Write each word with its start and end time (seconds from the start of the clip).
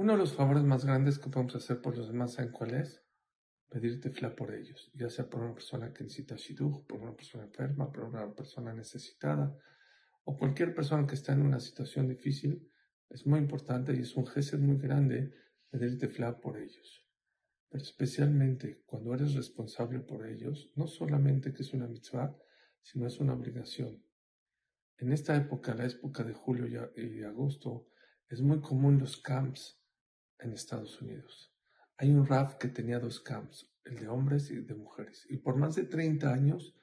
Uno 0.00 0.12
de 0.12 0.18
los 0.18 0.32
favores 0.32 0.64
más 0.64 0.86
grandes 0.86 1.18
que 1.18 1.28
podemos 1.28 1.54
hacer 1.56 1.82
por 1.82 1.94
los 1.94 2.08
demás, 2.08 2.32
¿saben 2.32 2.52
cuál 2.52 2.72
es? 2.72 3.04
Pedir 3.68 4.00
tefla 4.00 4.34
por 4.34 4.54
ellos, 4.54 4.90
ya 4.94 5.10
sea 5.10 5.28
por 5.28 5.42
una 5.42 5.52
persona 5.52 5.92
que 5.92 6.04
necesita 6.04 6.36
shidduch, 6.36 6.86
por 6.86 7.02
una 7.02 7.14
persona 7.14 7.44
enferma, 7.44 7.92
por 7.92 8.04
una 8.04 8.34
persona 8.34 8.72
necesitada, 8.72 9.54
o 10.24 10.38
cualquier 10.38 10.74
persona 10.74 11.06
que 11.06 11.16
está 11.16 11.34
en 11.34 11.42
una 11.42 11.60
situación 11.60 12.08
difícil, 12.08 12.66
es 13.10 13.26
muy 13.26 13.40
importante 13.40 13.94
y 13.94 14.00
es 14.00 14.16
un 14.16 14.26
gesto 14.26 14.56
muy 14.56 14.78
grande 14.78 15.34
pedir 15.68 15.98
tefla 15.98 16.40
por 16.40 16.56
ellos. 16.56 17.06
Pero 17.68 17.84
especialmente 17.84 18.82
cuando 18.86 19.12
eres 19.12 19.34
responsable 19.34 20.00
por 20.00 20.26
ellos, 20.26 20.72
no 20.76 20.86
solamente 20.86 21.52
que 21.52 21.60
es 21.60 21.74
una 21.74 21.86
mitzvah, 21.86 22.34
sino 22.80 23.06
es 23.06 23.20
una 23.20 23.34
obligación. 23.34 24.02
En 24.96 25.12
esta 25.12 25.36
época, 25.36 25.74
la 25.74 25.84
época 25.84 26.24
de 26.24 26.32
julio 26.32 26.90
y 26.96 27.22
agosto, 27.22 27.90
es 28.30 28.40
muy 28.40 28.62
común 28.62 28.98
los 28.98 29.18
camps 29.18 29.79
en 30.40 30.52
Estados 30.52 31.00
Unidos. 31.00 31.52
Hay 31.96 32.10
un 32.10 32.26
RAF 32.26 32.54
que 32.54 32.68
tenía 32.68 32.98
dos 32.98 33.20
camps, 33.20 33.70
el 33.84 33.96
de 33.96 34.08
hombres 34.08 34.50
y 34.50 34.56
de 34.56 34.74
mujeres. 34.74 35.26
Y 35.28 35.38
por 35.38 35.56
más 35.56 35.74
de 35.76 35.84
30 35.84 36.32
años 36.32 36.74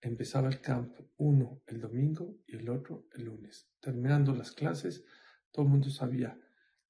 empezaba 0.00 0.48
el 0.48 0.60
camp 0.60 0.98
uno 1.16 1.62
el 1.66 1.80
domingo 1.80 2.38
y 2.46 2.56
el 2.56 2.68
otro 2.70 3.08
el 3.12 3.24
lunes. 3.24 3.68
Terminando 3.80 4.34
las 4.34 4.52
clases, 4.52 5.04
todo 5.50 5.66
el 5.66 5.70
mundo 5.72 5.90
sabía 5.90 6.38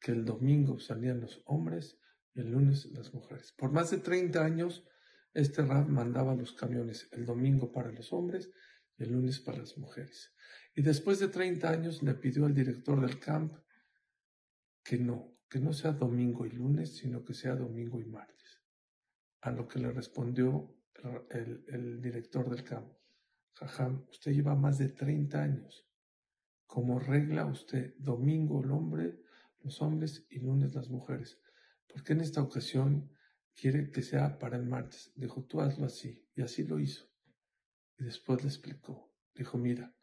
que 0.00 0.12
el 0.12 0.24
domingo 0.24 0.78
salían 0.78 1.20
los 1.20 1.42
hombres 1.46 1.98
y 2.34 2.40
el 2.40 2.50
lunes 2.50 2.86
las 2.92 3.12
mujeres. 3.12 3.52
Por 3.52 3.72
más 3.72 3.90
de 3.90 3.98
30 3.98 4.44
años, 4.44 4.86
este 5.34 5.64
RAF 5.64 5.88
mandaba 5.88 6.34
los 6.34 6.52
camiones 6.52 7.08
el 7.12 7.26
domingo 7.26 7.72
para 7.72 7.90
los 7.90 8.12
hombres 8.12 8.50
y 8.96 9.04
el 9.04 9.12
lunes 9.12 9.40
para 9.40 9.58
las 9.58 9.76
mujeres. 9.78 10.34
Y 10.74 10.82
después 10.82 11.18
de 11.18 11.28
30 11.28 11.68
años 11.68 12.02
le 12.02 12.14
pidió 12.14 12.46
al 12.46 12.54
director 12.54 13.00
del 13.00 13.18
camp 13.18 13.54
que 14.84 14.98
no, 14.98 15.37
que 15.48 15.60
no 15.60 15.72
sea 15.72 15.92
domingo 15.92 16.44
y 16.46 16.50
lunes, 16.50 16.96
sino 16.96 17.24
que 17.24 17.34
sea 17.34 17.54
domingo 17.54 18.00
y 18.00 18.04
martes. 18.04 18.62
A 19.40 19.50
lo 19.50 19.66
que 19.66 19.78
le 19.78 19.90
respondió 19.90 20.76
el, 21.30 22.00
director 22.00 22.50
del 22.50 22.64
campo, 22.64 23.00
Jajam, 23.54 24.06
usted 24.10 24.32
lleva 24.32 24.54
más 24.54 24.78
de 24.78 24.90
30 24.90 25.42
años. 25.42 25.88
Como 26.66 26.98
regla 26.98 27.46
usted, 27.46 27.94
domingo 27.98 28.62
el 28.62 28.70
hombre, 28.72 29.22
los 29.60 29.80
hombres 29.80 30.26
y 30.28 30.40
lunes 30.40 30.74
las 30.74 30.90
mujeres. 30.90 31.40
¿Por 31.86 32.04
qué 32.04 32.12
en 32.12 32.20
esta 32.20 32.42
ocasión 32.42 33.10
quiere 33.54 33.90
que 33.90 34.02
sea 34.02 34.38
para 34.38 34.56
el 34.56 34.66
martes? 34.66 35.12
Dijo, 35.16 35.44
tú 35.44 35.60
hazlo 35.60 35.86
así. 35.86 36.28
Y 36.34 36.42
así 36.42 36.64
lo 36.64 36.78
hizo. 36.78 37.06
Y 37.98 38.04
después 38.04 38.42
le 38.42 38.48
explicó. 38.48 39.12
Dijo, 39.34 39.56
mira, 39.56 39.96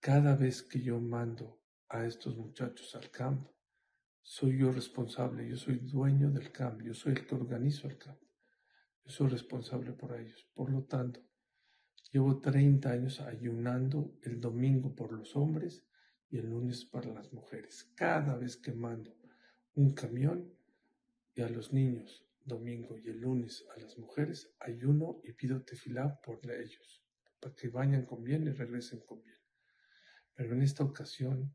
cada 0.00 0.34
vez 0.34 0.62
que 0.62 0.80
yo 0.80 1.00
mando 1.00 1.62
a 1.88 2.04
estos 2.04 2.36
muchachos 2.36 2.94
al 2.96 3.10
campo, 3.10 3.54
soy 4.26 4.58
yo 4.58 4.72
responsable, 4.72 5.46
yo 5.46 5.56
soy 5.56 5.76
dueño 5.80 6.30
del 6.30 6.50
cambio, 6.50 6.88
yo 6.88 6.94
soy 6.94 7.12
el 7.12 7.26
que 7.26 7.34
organizo 7.34 7.86
el 7.86 7.98
cambio, 7.98 8.30
yo 9.04 9.10
soy 9.10 9.28
responsable 9.28 9.92
por 9.92 10.18
ellos. 10.18 10.48
Por 10.54 10.70
lo 10.70 10.84
tanto, 10.84 11.20
llevo 12.10 12.40
30 12.40 12.90
años 12.90 13.20
ayunando 13.20 14.18
el 14.22 14.40
domingo 14.40 14.94
por 14.94 15.12
los 15.12 15.36
hombres 15.36 15.84
y 16.30 16.38
el 16.38 16.48
lunes 16.48 16.86
para 16.86 17.12
las 17.12 17.32
mujeres. 17.34 17.92
Cada 17.94 18.36
vez 18.38 18.56
que 18.56 18.72
mando 18.72 19.14
un 19.74 19.92
camión 19.92 20.50
y 21.34 21.42
a 21.42 21.48
los 21.50 21.74
niños 21.74 22.26
domingo 22.44 22.96
y 22.98 23.10
el 23.10 23.20
lunes 23.20 23.66
a 23.76 23.80
las 23.80 23.98
mujeres, 23.98 24.54
ayuno 24.58 25.20
y 25.22 25.32
pido 25.32 25.62
tefilá 25.62 26.18
por 26.22 26.40
ellos, 26.50 27.04
para 27.40 27.54
que 27.54 27.68
vayan 27.68 28.06
con 28.06 28.24
bien 28.24 28.46
y 28.46 28.50
regresen 28.50 29.00
con 29.00 29.22
bien. 29.22 29.38
Pero 30.34 30.54
en 30.54 30.62
esta 30.62 30.82
ocasión 30.82 31.54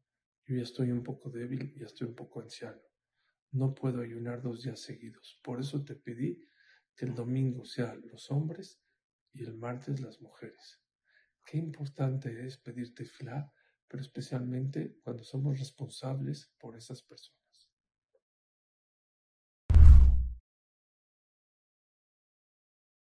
yo 0.49 0.55
ya 0.55 0.63
estoy 0.63 0.89
un 0.89 1.03
poco 1.03 1.29
débil, 1.29 1.75
ya 1.77 1.85
estoy 1.85 2.07
un 2.07 2.15
poco 2.15 2.41
anciano. 2.41 2.81
No 3.51 3.75
puedo 3.75 4.01
ayunar 4.01 4.41
dos 4.41 4.63
días 4.63 4.79
seguidos. 4.79 5.39
Por 5.43 5.59
eso 5.59 5.85
te 5.85 5.95
pedí 5.95 6.43
que 6.95 7.05
el 7.05 7.13
domingo 7.13 7.65
sea 7.65 7.93
los 7.93 8.31
hombres 8.31 8.81
y 9.31 9.43
el 9.43 9.55
martes 9.55 10.01
las 10.01 10.19
mujeres. 10.21 10.81
Qué 11.45 11.59
importante 11.59 12.47
es 12.47 12.57
pedirte 12.57 13.05
fila, 13.05 13.53
pero 13.87 14.01
especialmente 14.01 14.97
cuando 15.03 15.23
somos 15.23 15.59
responsables 15.59 16.51
por 16.57 16.75
esas 16.75 17.03
personas. 17.03 17.48